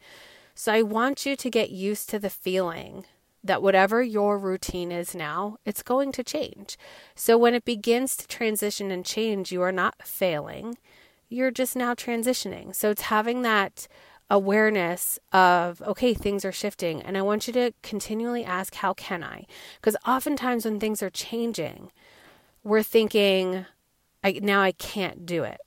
So 0.56 0.74
I 0.74 0.82
want 0.82 1.25
you 1.25 1.38
to 1.38 1.50
get 1.50 1.70
used 1.70 2.10
to 2.10 2.20
the 2.20 2.29
feeling 2.29 3.06
that 3.41 3.62
whatever 3.62 4.03
your 4.03 4.38
routine 4.38 4.91
is 4.91 5.15
now, 5.15 5.58
it's 5.65 5.82
going 5.82 6.12
to 6.12 6.24
change. 6.24 6.77
So 7.15 7.38
when 7.38 7.53
it 7.53 7.63
begins 7.63 8.18
to 8.18 8.27
transition 8.27 8.91
and 8.91 9.06
change, 9.06 9.53
you 9.53 9.62
are 9.62 9.72
not 9.72 9.96
failing. 10.03 10.77
You're 11.29 11.51
just 11.51 11.75
now 11.77 11.94
transitioning. 11.94 12.75
So 12.75 12.89
it's 12.89 13.03
having 13.03 13.44
that 13.44 13.88
awareness 14.29 15.17
of, 15.33 15.81
okay, 15.81 16.13
things 16.13 16.45
are 16.45 16.51
shifting. 16.51 17.01
And 17.01 17.17
I 17.17 17.21
want 17.21 17.48
you 17.48 17.53
to 17.53 17.74
continually 17.81 18.43
ask, 18.43 18.75
how 18.75 18.93
can 18.93 19.24
I? 19.24 19.45
Because 19.81 19.98
oftentimes 20.07 20.65
when 20.65 20.79
things 20.79 21.01
are 21.01 21.09
changing, 21.09 21.91
we're 22.63 22.83
thinking, 22.83 23.65
I 24.24 24.39
now 24.41 24.62
I 24.62 24.71
can't 24.71 25.25
do 25.25 25.43
it 25.43 25.62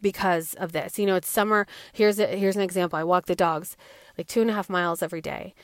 because 0.00 0.54
of 0.54 0.72
this. 0.72 0.98
You 0.98 1.06
know, 1.06 1.16
it's 1.16 1.28
summer. 1.28 1.66
Here's 1.92 2.18
a, 2.18 2.26
here's 2.26 2.56
an 2.56 2.62
example. 2.62 2.98
I 2.98 3.04
walk 3.04 3.26
the 3.26 3.34
dogs 3.34 3.76
like 4.18 4.26
two 4.26 4.40
and 4.40 4.50
a 4.50 4.54
half 4.54 4.68
miles 4.68 5.02
every 5.02 5.20
day. 5.20 5.54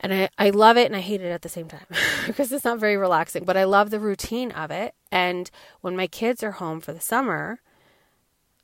And 0.00 0.12
I, 0.12 0.28
I 0.36 0.50
love 0.50 0.76
it 0.76 0.86
and 0.86 0.96
I 0.96 1.00
hate 1.00 1.20
it 1.20 1.30
at 1.30 1.42
the 1.42 1.48
same 1.48 1.68
time 1.68 1.86
because 2.26 2.50
it's 2.52 2.64
not 2.64 2.80
very 2.80 2.96
relaxing, 2.96 3.44
but 3.44 3.56
I 3.56 3.64
love 3.64 3.90
the 3.90 4.00
routine 4.00 4.50
of 4.50 4.70
it. 4.70 4.94
And 5.10 5.50
when 5.80 5.96
my 5.96 6.06
kids 6.06 6.42
are 6.42 6.52
home 6.52 6.80
for 6.80 6.92
the 6.92 7.00
summer, 7.00 7.60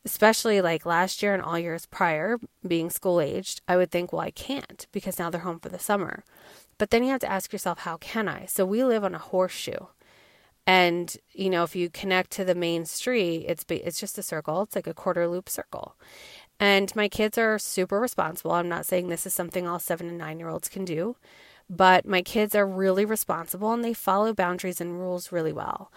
especially 0.05 0.61
like 0.61 0.87
last 0.87 1.23
year 1.23 1.35
and 1.35 1.43
all 1.43 1.59
years 1.59 1.87
prior, 1.87 2.39
being 2.67 2.91
school 2.91 3.21
aged, 3.21 3.61
I 3.69 3.77
would 3.77 3.91
think, 3.91 4.13
well, 4.13 4.23
I 4.23 4.31
can't 4.31 4.87
because 4.93 5.19
now 5.19 5.31
they're 5.31 5.41
home 5.41 5.61
for 5.61 5.69
the 5.69 5.79
summer. 5.79 6.25
But 6.79 6.91
then 6.91 7.03
you 7.03 7.11
have 7.11 7.21
to 7.21 7.31
ask 7.31 7.53
yourself, 7.53 7.81
how 7.81 7.97
can 7.97 8.29
I? 8.29 8.47
So 8.47 8.65
we 8.65 8.85
live 8.85 9.05
on 9.05 9.15
a 9.15 9.19
horseshoe. 9.19 9.87
And 10.67 11.17
you 11.33 11.49
know, 11.49 11.65
if 11.65 11.75
you 11.75 11.89
connect 11.89 12.31
to 12.33 12.45
the 12.45 12.55
main 12.55 12.85
street, 12.85 13.47
it's 13.49 13.65
it's 13.69 13.99
just 13.99 14.19
a 14.19 14.23
circle. 14.23 14.63
It's 14.63 14.77
like 14.77 14.87
a 14.87 14.95
quarter 14.95 15.27
loop 15.27 15.49
circle. 15.49 15.97
And 16.61 16.95
my 16.95 17.09
kids 17.09 17.39
are 17.39 17.59
super 17.59 17.99
responsible. 18.01 18.53
I'm 18.53 18.69
not 18.69 18.85
saying 18.85 19.09
this 19.09 19.27
is 19.27 19.33
something 19.33 19.67
all 19.67 19.79
7 19.79 20.09
and 20.09 20.19
9 20.19 20.39
year 20.39 20.49
olds 20.49 20.69
can 20.69 20.85
do, 20.85 21.17
but 21.71 22.07
my 22.07 22.21
kids 22.23 22.55
are 22.55 22.67
really 22.67 23.05
responsible 23.05 23.73
and 23.73 23.85
they 23.85 23.95
follow 23.95 24.35
boundaries 24.35 24.81
and 24.81 24.99
rules 24.99 25.33
really 25.33 25.53
well. 25.53 25.91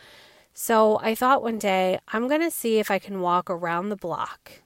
So 0.54 1.00
I 1.02 1.16
thought 1.16 1.44
one 1.44 1.60
day, 1.60 2.00
I'm 2.10 2.28
going 2.28 2.42
to 2.42 2.52
see 2.52 2.80
if 2.80 2.92
I 2.92 3.00
can 3.00 3.22
walk 3.22 3.50
around 3.50 3.90
the 3.90 3.96
block 3.96 4.62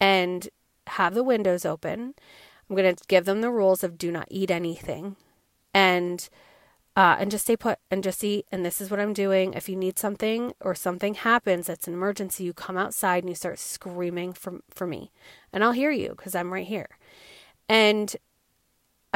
and 0.00 0.48
have 0.86 1.14
the 1.14 1.24
windows 1.24 1.64
open. 1.64 2.14
I'm 2.68 2.76
going 2.76 2.94
to 2.94 3.04
give 3.08 3.24
them 3.24 3.40
the 3.40 3.50
rules 3.50 3.82
of 3.84 3.98
do 3.98 4.10
not 4.10 4.28
eat 4.30 4.50
anything 4.50 5.16
and 5.74 6.28
uh, 6.96 7.14
and 7.18 7.30
just 7.30 7.44
stay 7.44 7.56
put 7.56 7.78
and 7.90 8.02
just 8.02 8.24
eat. 8.24 8.46
And 8.50 8.64
this 8.64 8.80
is 8.80 8.90
what 8.90 8.98
I'm 8.98 9.12
doing. 9.12 9.52
If 9.52 9.68
you 9.68 9.76
need 9.76 9.98
something 9.98 10.54
or 10.60 10.74
something 10.74 11.12
happens 11.14 11.66
that's 11.66 11.86
an 11.86 11.92
emergency, 11.92 12.44
you 12.44 12.54
come 12.54 12.78
outside 12.78 13.22
and 13.22 13.28
you 13.28 13.34
start 13.34 13.58
screaming 13.58 14.32
for, 14.32 14.60
for 14.70 14.86
me. 14.86 15.12
And 15.52 15.62
I'll 15.62 15.72
hear 15.72 15.90
you 15.90 16.14
because 16.16 16.34
I'm 16.34 16.52
right 16.52 16.66
here. 16.66 16.88
And 17.68 18.16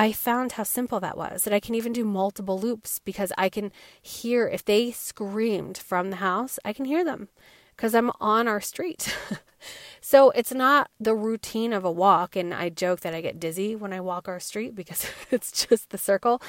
I 0.00 0.12
found 0.12 0.52
how 0.52 0.62
simple 0.62 0.98
that 1.00 1.18
was 1.18 1.44
that 1.44 1.52
I 1.52 1.60
can 1.60 1.74
even 1.74 1.92
do 1.92 2.06
multiple 2.06 2.58
loops 2.58 3.00
because 3.00 3.34
I 3.36 3.50
can 3.50 3.70
hear 4.00 4.48
if 4.48 4.64
they 4.64 4.92
screamed 4.92 5.76
from 5.76 6.08
the 6.08 6.16
house, 6.16 6.58
I 6.64 6.72
can 6.72 6.86
hear 6.86 7.04
them 7.04 7.28
because 7.76 7.94
I'm 7.94 8.10
on 8.18 8.48
our 8.48 8.62
street. 8.62 9.14
so 10.00 10.30
it's 10.30 10.54
not 10.54 10.88
the 10.98 11.14
routine 11.14 11.74
of 11.74 11.84
a 11.84 11.92
walk. 11.92 12.34
And 12.34 12.54
I 12.54 12.70
joke 12.70 13.00
that 13.00 13.14
I 13.14 13.20
get 13.20 13.38
dizzy 13.38 13.76
when 13.76 13.92
I 13.92 14.00
walk 14.00 14.26
our 14.26 14.40
street 14.40 14.74
because 14.74 15.04
it's 15.30 15.66
just 15.66 15.90
the 15.90 15.98
circle. 15.98 16.40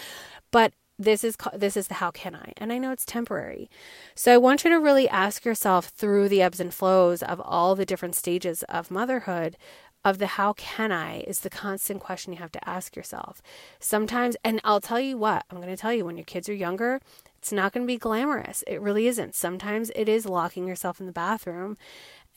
But 0.52 0.72
this 0.98 1.24
is 1.26 1.36
this 1.54 1.76
is 1.76 1.88
the 1.88 1.96
how 1.96 2.12
can 2.12 2.36
I 2.36 2.54
and 2.56 2.72
I 2.72 2.78
know 2.78 2.94
it's 2.94 3.06
temporary. 3.06 3.70
So 4.16 4.34
I 4.34 4.38
want 4.38 4.64
you 4.64 4.70
to 4.70 4.80
really 4.80 5.10
ask 5.10 5.44
yourself 5.44 5.88
through 5.88 6.30
the 6.30 6.42
ebbs 6.42 6.62
and 6.62 6.74
flows 6.74 7.22
of 7.22 7.42
all 7.42 7.76
the 7.76 7.86
different 7.86 8.16
stages 8.16 8.64
of 8.70 8.92
motherhood 8.92 9.58
of 10.04 10.18
the 10.18 10.28
how 10.28 10.54
can 10.54 10.92
I 10.92 11.22
is 11.22 11.40
the 11.40 11.50
constant 11.50 12.00
question 12.00 12.34
you 12.34 12.40
have 12.40 12.52
to 12.54 12.70
ask 12.70 12.96
yourself. 12.96 13.42
Sometimes 13.80 14.36
and 14.44 14.60
I'll 14.64 14.82
tell 14.82 15.00
you 15.00 15.18
what, 15.18 15.46
I'm 15.50 15.58
going 15.58 15.70
to 15.70 15.78
tell 15.78 15.94
you 15.94 16.06
when 16.06 16.18
your 16.18 16.26
kids 16.26 16.50
are 16.50 16.54
younger, 16.54 17.00
it's 17.38 17.52
not 17.52 17.74
going 17.74 17.86
to 17.86 17.92
be 17.92 17.98
glamorous. 17.98 18.64
It 18.68 18.82
really 18.82 19.08
isn't. 19.08 19.36
Sometimes 19.36 19.92
it 19.96 20.08
is 20.10 20.26
locking 20.26 20.68
yourself 20.68 21.00
in 21.00 21.06
the 21.06 21.12
bathroom 21.12 21.78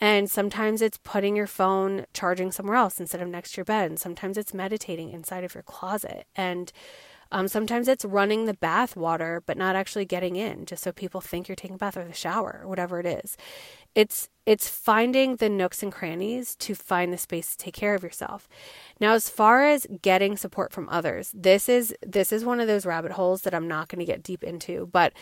and 0.00 0.30
sometimes 0.30 0.82
it's 0.82 0.98
putting 0.98 1.36
your 1.36 1.46
phone 1.46 2.06
charging 2.12 2.50
somewhere 2.50 2.76
else 2.76 2.98
instead 2.98 3.20
of 3.20 3.28
next 3.28 3.52
to 3.52 3.58
your 3.58 3.64
bed. 3.64 3.90
And 3.90 3.98
sometimes 3.98 4.36
it's 4.36 4.52
meditating 4.52 5.10
inside 5.10 5.44
of 5.44 5.54
your 5.54 5.62
closet. 5.62 6.26
And 6.34 6.72
um, 7.30 7.48
sometimes 7.48 7.88
it's 7.88 8.04
running 8.04 8.44
the 8.44 8.54
bath 8.54 8.96
water, 8.96 9.42
but 9.46 9.56
not 9.56 9.76
actually 9.76 10.04
getting 10.04 10.36
in, 10.36 10.66
just 10.66 10.82
so 10.82 10.92
people 10.92 11.20
think 11.20 11.48
you're 11.48 11.56
taking 11.56 11.74
a 11.74 11.78
bath 11.78 11.96
or 11.96 12.04
the 12.04 12.12
shower, 12.12 12.60
or 12.62 12.68
whatever 12.68 13.00
it 13.00 13.06
is. 13.06 13.36
It's 13.94 14.28
it's 14.46 14.68
finding 14.68 15.36
the 15.36 15.48
nooks 15.48 15.82
and 15.82 15.90
crannies 15.90 16.54
to 16.56 16.74
find 16.74 17.12
the 17.12 17.18
space 17.18 17.52
to 17.52 17.56
take 17.56 17.74
care 17.74 17.94
of 17.94 18.02
yourself. 18.02 18.46
Now, 19.00 19.14
as 19.14 19.30
far 19.30 19.64
as 19.64 19.86
getting 20.02 20.36
support 20.36 20.72
from 20.72 20.88
others, 20.90 21.32
this 21.34 21.68
is 21.68 21.94
this 22.06 22.32
is 22.32 22.44
one 22.44 22.60
of 22.60 22.66
those 22.66 22.84
rabbit 22.84 23.12
holes 23.12 23.42
that 23.42 23.54
I'm 23.54 23.68
not 23.68 23.88
going 23.88 24.00
to 24.00 24.04
get 24.04 24.22
deep 24.22 24.44
into, 24.44 24.88
but 24.92 25.12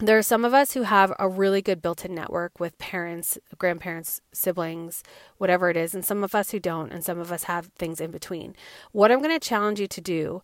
there 0.00 0.18
are 0.18 0.22
some 0.22 0.44
of 0.44 0.52
us 0.52 0.72
who 0.72 0.82
have 0.82 1.12
a 1.20 1.28
really 1.28 1.62
good 1.62 1.80
built 1.80 2.04
in 2.04 2.14
network 2.14 2.58
with 2.58 2.78
parents, 2.78 3.38
grandparents, 3.58 4.20
siblings, 4.32 5.04
whatever 5.38 5.70
it 5.70 5.76
is, 5.76 5.94
and 5.94 6.04
some 6.04 6.24
of 6.24 6.34
us 6.34 6.50
who 6.50 6.58
don't, 6.58 6.92
and 6.92 7.04
some 7.04 7.20
of 7.20 7.30
us 7.30 7.44
have 7.44 7.66
things 7.78 8.00
in 8.00 8.10
between. 8.10 8.56
What 8.90 9.12
I'm 9.12 9.20
going 9.20 9.38
to 9.38 9.48
challenge 9.48 9.78
you 9.78 9.86
to 9.86 10.00
do 10.00 10.42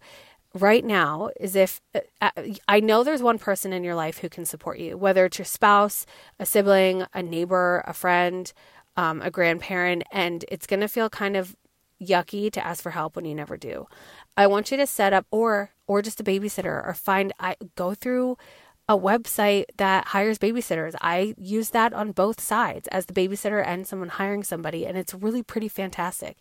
right 0.54 0.84
now 0.84 1.30
is 1.38 1.54
if 1.56 1.80
uh, 1.94 2.00
uh, 2.20 2.30
I 2.66 2.80
know 2.80 3.04
there's 3.04 3.22
one 3.22 3.38
person 3.38 3.72
in 3.72 3.84
your 3.84 3.94
life 3.94 4.18
who 4.18 4.28
can 4.28 4.44
support 4.44 4.78
you, 4.78 4.96
whether 4.96 5.24
it's 5.24 5.38
your 5.38 5.44
spouse, 5.44 6.06
a 6.38 6.46
sibling, 6.46 7.04
a 7.14 7.22
neighbor, 7.22 7.84
a 7.86 7.92
friend, 7.92 8.52
um, 8.96 9.22
a 9.22 9.30
grandparent, 9.30 10.02
and 10.10 10.44
it's 10.48 10.66
going 10.66 10.80
to 10.80 10.88
feel 10.88 11.08
kind 11.08 11.36
of 11.36 11.56
yucky 12.02 12.50
to 12.50 12.66
ask 12.66 12.82
for 12.82 12.90
help 12.90 13.14
when 13.14 13.24
you 13.24 13.34
never 13.34 13.56
do. 13.56 13.86
I 14.36 14.46
want 14.46 14.70
you 14.70 14.76
to 14.78 14.86
set 14.86 15.12
up 15.12 15.26
or 15.30 15.70
or 15.86 16.02
just 16.02 16.20
a 16.20 16.24
babysitter 16.24 16.86
or 16.86 16.94
find 16.94 17.32
I 17.38 17.56
go 17.76 17.94
through 17.94 18.36
a 18.90 18.98
website 18.98 19.66
that 19.76 20.08
hires 20.08 20.36
babysitters. 20.36 20.96
I 21.00 21.32
use 21.38 21.70
that 21.70 21.92
on 21.92 22.10
both 22.10 22.40
sides 22.40 22.88
as 22.88 23.06
the 23.06 23.12
babysitter 23.12 23.64
and 23.64 23.86
someone 23.86 24.08
hiring 24.08 24.42
somebody, 24.42 24.84
and 24.84 24.98
it's 24.98 25.14
really 25.14 25.44
pretty 25.44 25.68
fantastic. 25.68 26.38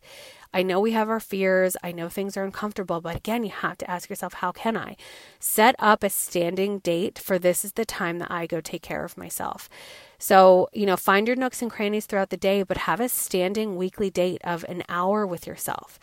I 0.52 0.64
know 0.64 0.80
we 0.80 0.94
have 0.94 1.10
our 1.10 1.20
fears. 1.20 1.78
I 1.84 1.92
know 1.92 2.10
things 2.10 2.36
are 2.36 2.44
uncomfortable, 2.44 3.02
but 3.02 3.16
again, 3.16 3.44
you 3.44 3.52
have 3.52 3.78
to 3.78 3.92
ask 3.92 4.10
yourself, 4.10 4.34
how 4.34 4.52
can 4.52 4.76
I 4.76 4.96
set 5.40 5.76
up 5.78 6.04
a 6.04 6.10
standing 6.10 6.80
date 6.80 7.20
for 7.20 7.38
this 7.38 7.64
is 7.64 7.74
the 7.74 7.86
time 7.86 8.18
that 8.18 8.32
I 8.32 8.48
go 8.48 8.62
take 8.62 8.82
care 8.82 9.06
of 9.06 9.16
myself? 9.16 9.70
So, 10.18 10.70
you 10.74 10.88
know, 10.88 10.98
find 10.98 11.28
your 11.28 11.36
nooks 11.36 11.62
and 11.62 11.70
crannies 11.70 12.08
throughout 12.08 12.32
the 12.32 12.36
day, 12.36 12.64
but 12.64 12.78
have 12.78 13.00
a 13.00 13.10
standing 13.10 13.76
weekly 13.76 14.10
date 14.10 14.42
of 14.44 14.66
an 14.68 14.82
hour 14.90 15.28
with 15.28 15.46
yourself. 15.46 16.00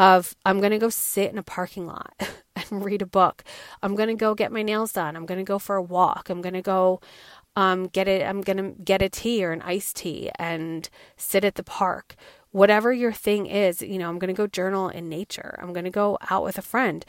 Of, 0.00 0.34
I'm 0.46 0.60
going 0.60 0.72
to 0.72 0.78
go 0.78 0.88
sit 0.88 1.30
in 1.30 1.36
a 1.36 1.42
parking 1.42 1.86
lot 1.86 2.14
and 2.56 2.84
read 2.84 3.02
a 3.02 3.06
book. 3.06 3.44
I'm 3.82 3.94
going 3.94 4.08
to 4.08 4.14
go 4.14 4.34
get 4.34 4.50
my 4.50 4.62
nails 4.62 4.92
done. 4.92 5.14
I'm 5.14 5.26
going 5.26 5.38
to 5.38 5.44
go 5.44 5.58
for 5.58 5.76
a 5.76 5.82
walk. 5.82 6.30
I'm 6.30 6.40
going 6.40 6.54
to 6.54 6.62
go 6.62 7.02
um, 7.54 7.86
get 7.88 8.08
it. 8.08 8.22
I'm 8.26 8.40
going 8.40 8.56
to 8.56 8.82
get 8.82 9.02
a 9.02 9.10
tea 9.10 9.44
or 9.44 9.52
an 9.52 9.60
iced 9.60 9.96
tea 9.96 10.30
and 10.38 10.88
sit 11.18 11.44
at 11.44 11.56
the 11.56 11.62
park 11.62 12.16
whatever 12.52 12.92
your 12.92 13.12
thing 13.12 13.46
is, 13.46 13.82
you 13.82 13.98
know, 13.98 14.08
I'm 14.08 14.18
going 14.18 14.34
to 14.34 14.34
go 14.34 14.46
journal 14.46 14.88
in 14.88 15.08
nature. 15.08 15.58
I'm 15.60 15.72
going 15.72 15.84
to 15.84 15.90
go 15.90 16.18
out 16.30 16.44
with 16.44 16.58
a 16.58 16.62
friend. 16.62 17.04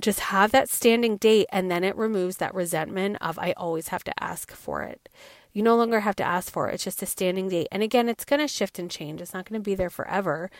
Just 0.00 0.20
have 0.20 0.52
that 0.52 0.68
standing 0.68 1.16
date 1.16 1.46
and 1.52 1.70
then 1.70 1.84
it 1.84 1.96
removes 1.96 2.38
that 2.38 2.54
resentment 2.54 3.18
of 3.20 3.38
I 3.38 3.52
always 3.56 3.88
have 3.88 4.04
to 4.04 4.22
ask 4.22 4.52
for 4.52 4.82
it. 4.82 5.08
You 5.52 5.62
no 5.62 5.76
longer 5.76 6.00
have 6.00 6.16
to 6.16 6.24
ask 6.24 6.50
for 6.50 6.68
it. 6.68 6.74
It's 6.74 6.84
just 6.84 7.02
a 7.02 7.06
standing 7.06 7.48
date. 7.48 7.68
And 7.70 7.82
again, 7.82 8.08
it's 8.08 8.24
going 8.24 8.40
to 8.40 8.48
shift 8.48 8.78
and 8.78 8.90
change. 8.90 9.20
It's 9.20 9.34
not 9.34 9.48
going 9.48 9.60
to 9.60 9.64
be 9.64 9.74
there 9.74 9.90
forever. 9.90 10.50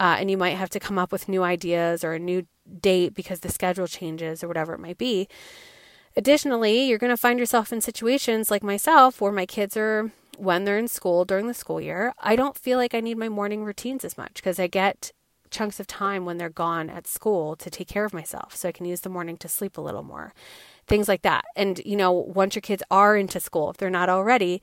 Uh, 0.00 0.16
and 0.18 0.30
you 0.30 0.36
might 0.36 0.56
have 0.56 0.70
to 0.70 0.80
come 0.80 0.98
up 0.98 1.12
with 1.12 1.28
new 1.28 1.42
ideas 1.42 2.02
or 2.02 2.12
a 2.12 2.18
new 2.18 2.46
date 2.80 3.14
because 3.14 3.40
the 3.40 3.48
schedule 3.48 3.86
changes 3.86 4.42
or 4.42 4.48
whatever 4.48 4.74
it 4.74 4.80
might 4.80 4.98
be. 4.98 5.28
Additionally, 6.16 6.84
you're 6.84 6.98
going 6.98 7.10
to 7.10 7.16
find 7.16 7.38
yourself 7.38 7.72
in 7.72 7.80
situations 7.80 8.50
like 8.50 8.62
myself 8.62 9.20
where 9.20 9.32
my 9.32 9.46
kids 9.46 9.76
are 9.76 10.10
when 10.36 10.64
they're 10.64 10.78
in 10.78 10.88
school 10.88 11.24
during 11.24 11.46
the 11.46 11.54
school 11.54 11.80
year, 11.80 12.14
I 12.18 12.36
don't 12.36 12.56
feel 12.56 12.78
like 12.78 12.94
I 12.94 13.00
need 13.00 13.18
my 13.18 13.28
morning 13.28 13.64
routines 13.64 14.04
as 14.04 14.16
much 14.16 14.34
because 14.34 14.58
I 14.58 14.66
get 14.66 15.12
chunks 15.50 15.78
of 15.78 15.86
time 15.86 16.24
when 16.24 16.38
they're 16.38 16.48
gone 16.48 16.88
at 16.88 17.06
school 17.06 17.54
to 17.56 17.70
take 17.70 17.88
care 17.88 18.04
of 18.04 18.14
myself. 18.14 18.56
So 18.56 18.68
I 18.68 18.72
can 18.72 18.86
use 18.86 19.02
the 19.02 19.10
morning 19.10 19.36
to 19.38 19.48
sleep 19.48 19.76
a 19.76 19.82
little 19.82 20.02
more. 20.02 20.32
Things 20.86 21.08
like 21.08 21.22
that. 21.22 21.44
And, 21.54 21.80
you 21.84 21.96
know, 21.96 22.10
once 22.10 22.54
your 22.54 22.62
kids 22.62 22.82
are 22.90 23.16
into 23.16 23.38
school, 23.38 23.70
if 23.70 23.76
they're 23.76 23.90
not 23.90 24.08
already, 24.08 24.62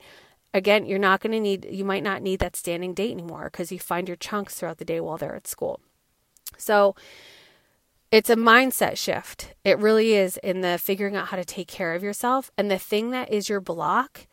again, 0.52 0.86
you're 0.86 0.98
not 0.98 1.20
going 1.20 1.32
to 1.32 1.40
need, 1.40 1.66
you 1.70 1.84
might 1.84 2.02
not 2.02 2.22
need 2.22 2.40
that 2.40 2.56
standing 2.56 2.94
date 2.94 3.12
anymore 3.12 3.50
because 3.50 3.70
you 3.70 3.78
find 3.78 4.08
your 4.08 4.16
chunks 4.16 4.54
throughout 4.54 4.78
the 4.78 4.84
day 4.84 5.00
while 5.00 5.16
they're 5.16 5.36
at 5.36 5.46
school. 5.46 5.80
So, 6.56 6.94
it's 8.10 8.28
a 8.28 8.34
mindset 8.34 8.96
shift. 8.96 9.54
It 9.64 9.78
really 9.78 10.14
is 10.14 10.36
in 10.38 10.62
the 10.62 10.78
figuring 10.78 11.14
out 11.14 11.28
how 11.28 11.36
to 11.36 11.44
take 11.44 11.68
care 11.68 11.94
of 11.94 12.02
yourself. 12.02 12.50
And 12.58 12.68
the 12.68 12.78
thing 12.78 13.10
that 13.10 13.32
is 13.32 13.48
your 13.48 13.60
block 13.60 14.26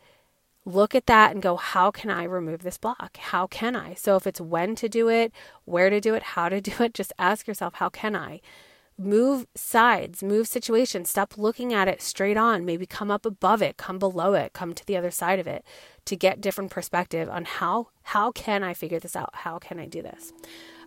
look 0.64 0.94
at 0.94 1.06
that 1.06 1.32
and 1.32 1.42
go, 1.42 1.56
how 1.56 1.90
can 1.90 2.10
I 2.10 2.24
remove 2.24 2.62
this 2.62 2.78
block? 2.78 3.16
How 3.16 3.46
can 3.46 3.74
I? 3.76 3.94
So 3.94 4.16
if 4.16 4.26
it's 4.26 4.40
when 4.40 4.74
to 4.76 4.88
do 4.88 5.08
it, 5.08 5.32
where 5.64 5.90
to 5.90 6.00
do 6.00 6.14
it, 6.14 6.22
how 6.22 6.48
to 6.48 6.60
do 6.60 6.72
it, 6.82 6.94
just 6.94 7.12
ask 7.18 7.46
yourself, 7.46 7.74
how 7.74 7.88
can 7.88 8.14
I? 8.14 8.40
Move 9.00 9.46
sides, 9.54 10.24
move 10.24 10.48
situations, 10.48 11.08
stop 11.08 11.38
looking 11.38 11.72
at 11.72 11.86
it 11.86 12.02
straight 12.02 12.36
on, 12.36 12.64
maybe 12.64 12.84
come 12.84 13.12
up 13.12 13.24
above 13.24 13.62
it, 13.62 13.76
come 13.76 13.98
below 13.98 14.34
it, 14.34 14.52
come 14.52 14.74
to 14.74 14.84
the 14.84 14.96
other 14.96 15.12
side 15.12 15.38
of 15.38 15.46
it 15.46 15.64
to 16.04 16.16
get 16.16 16.40
different 16.40 16.70
perspective 16.70 17.28
on 17.28 17.44
how 17.44 17.88
how 18.02 18.32
can 18.32 18.62
I 18.62 18.74
figure 18.74 18.98
this 18.98 19.14
out? 19.14 19.30
How 19.34 19.58
can 19.58 19.78
I 19.78 19.86
do 19.86 20.02
this? 20.02 20.32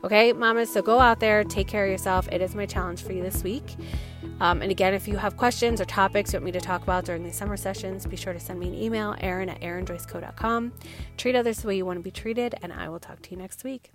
Okay, 0.03 0.33
mamas, 0.33 0.73
so 0.73 0.81
go 0.81 0.99
out 0.99 1.19
there, 1.19 1.43
take 1.43 1.67
care 1.67 1.85
of 1.85 1.91
yourself. 1.91 2.27
It 2.31 2.41
is 2.41 2.55
my 2.55 2.65
challenge 2.65 3.03
for 3.03 3.13
you 3.13 3.21
this 3.21 3.43
week. 3.43 3.75
Um, 4.39 4.63
and 4.63 4.71
again, 4.71 4.95
if 4.95 5.07
you 5.07 5.15
have 5.17 5.37
questions 5.37 5.79
or 5.79 5.85
topics 5.85 6.33
you 6.33 6.37
want 6.37 6.45
me 6.45 6.51
to 6.53 6.59
talk 6.59 6.81
about 6.81 7.05
during 7.05 7.23
these 7.23 7.35
summer 7.35 7.55
sessions, 7.55 8.07
be 8.07 8.15
sure 8.17 8.33
to 8.33 8.39
send 8.39 8.59
me 8.59 8.67
an 8.67 8.73
email, 8.73 9.15
Erin 9.21 9.49
at 9.49 9.61
erinjoyceco.com. 9.61 10.73
Treat 11.17 11.35
others 11.35 11.59
the 11.59 11.67
way 11.67 11.77
you 11.77 11.85
want 11.85 11.99
to 11.99 12.03
be 12.03 12.11
treated, 12.11 12.55
and 12.63 12.73
I 12.73 12.89
will 12.89 12.99
talk 12.99 13.21
to 13.21 13.31
you 13.31 13.37
next 13.37 13.63
week. 13.63 13.91